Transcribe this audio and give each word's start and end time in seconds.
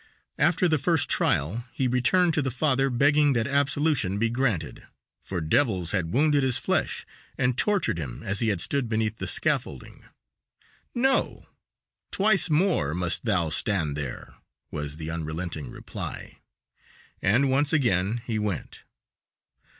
After 0.39 0.67
the 0.67 0.79
first 0.79 1.09
trial 1.09 1.65
he 1.71 1.87
returned 1.87 2.33
to 2.33 2.41
the 2.41 2.49
father, 2.49 2.89
begging 2.89 3.33
that 3.33 3.45
absolution 3.45 4.17
be 4.17 4.31
granted, 4.31 4.87
for 5.21 5.41
devils 5.41 5.91
had 5.91 6.11
wounded 6.11 6.41
his 6.41 6.57
flesh 6.57 7.05
and 7.37 7.55
tortured 7.55 7.99
him 7.99 8.23
as 8.23 8.39
he 8.39 8.47
had 8.47 8.59
stood 8.61 8.89
beneath 8.89 9.17
the 9.17 9.27
scaffolding. 9.27 10.05
"No, 10.95 11.45
twice 12.09 12.49
more 12.49 12.95
must 12.95 13.25
thou 13.25 13.49
stand 13.49 13.95
there," 13.95 14.33
was 14.71 14.97
the 14.97 15.11
unrelenting 15.11 15.69
reply, 15.69 16.39
and 17.21 17.51
once 17.51 17.71
again 17.71 18.23
he 18.25 18.39
went. 18.39 18.81